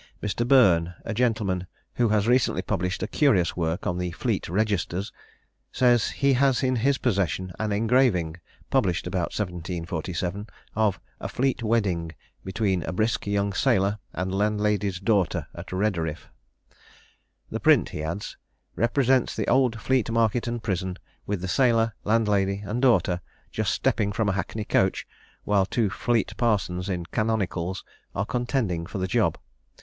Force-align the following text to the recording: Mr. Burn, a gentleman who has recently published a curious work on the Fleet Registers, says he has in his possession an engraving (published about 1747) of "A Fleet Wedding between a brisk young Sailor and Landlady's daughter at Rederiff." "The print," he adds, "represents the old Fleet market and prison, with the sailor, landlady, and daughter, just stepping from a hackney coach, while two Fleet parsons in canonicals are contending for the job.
Mr. 0.23 0.47
Burn, 0.47 0.95
a 1.05 1.13
gentleman 1.13 1.67
who 1.93 2.09
has 2.09 2.27
recently 2.27 2.63
published 2.63 3.03
a 3.03 3.07
curious 3.07 3.55
work 3.55 3.85
on 3.85 3.99
the 3.99 4.09
Fleet 4.13 4.49
Registers, 4.49 5.11
says 5.71 6.09
he 6.09 6.33
has 6.33 6.63
in 6.63 6.77
his 6.77 6.97
possession 6.97 7.51
an 7.59 7.71
engraving 7.71 8.37
(published 8.71 9.05
about 9.05 9.25
1747) 9.29 10.47
of 10.75 10.99
"A 11.19 11.27
Fleet 11.29 11.61
Wedding 11.61 12.13
between 12.43 12.81
a 12.81 12.91
brisk 12.91 13.27
young 13.27 13.53
Sailor 13.53 13.99
and 14.11 14.33
Landlady's 14.33 14.99
daughter 14.99 15.45
at 15.53 15.71
Rederiff." 15.71 16.29
"The 17.51 17.59
print," 17.59 17.89
he 17.89 18.01
adds, 18.01 18.37
"represents 18.75 19.35
the 19.35 19.47
old 19.47 19.79
Fleet 19.79 20.09
market 20.09 20.47
and 20.47 20.63
prison, 20.63 20.97
with 21.27 21.41
the 21.41 21.47
sailor, 21.47 21.93
landlady, 22.03 22.63
and 22.65 22.81
daughter, 22.81 23.21
just 23.51 23.71
stepping 23.71 24.11
from 24.11 24.29
a 24.29 24.33
hackney 24.33 24.65
coach, 24.65 25.05
while 25.43 25.67
two 25.67 25.91
Fleet 25.91 26.35
parsons 26.37 26.89
in 26.89 27.05
canonicals 27.05 27.83
are 28.15 28.25
contending 28.25 28.87
for 28.87 28.97
the 28.97 29.05
job. 29.05 29.37